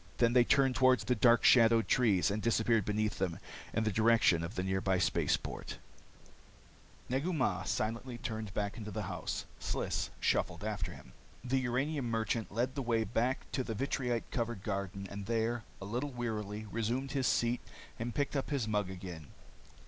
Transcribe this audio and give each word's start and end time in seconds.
Then 0.17 0.33
they 0.33 0.43
turned 0.43 0.73
toward 0.73 0.99
the 1.01 1.13
dark 1.13 1.43
shadowed 1.43 1.87
trees 1.87 2.31
and 2.31 2.41
disappeared 2.41 2.85
beneath 2.85 3.19
them, 3.19 3.37
in 3.71 3.83
the 3.83 3.91
direction 3.91 4.43
of 4.43 4.55
the 4.55 4.63
nearby 4.63 4.97
space 4.97 5.37
port. 5.37 5.77
Negu 7.07 7.31
Mah 7.31 7.65
silently 7.65 8.17
turned 8.17 8.51
back 8.55 8.77
into 8.77 8.89
the 8.89 9.03
house. 9.03 9.45
Sliss 9.59 10.09
shuffled 10.19 10.63
after 10.63 10.91
him. 10.91 11.13
The 11.43 11.59
uranium 11.59 12.09
merchant 12.09 12.51
led 12.51 12.73
the 12.73 12.81
way 12.81 13.03
back 13.03 13.45
to 13.51 13.63
the 13.63 13.75
vitrite 13.75 14.31
covered 14.31 14.63
garden 14.63 15.05
and 15.07 15.27
there, 15.27 15.65
a 15.79 15.85
little 15.85 16.09
wearily, 16.09 16.65
resumed 16.71 17.11
his 17.11 17.27
seat 17.27 17.61
and 17.99 18.15
picked 18.15 18.35
up 18.35 18.49
his 18.49 18.67
mug 18.67 18.89
again. 18.89 19.27